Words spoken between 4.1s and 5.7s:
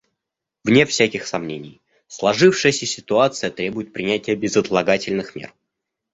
безотлагательных мер.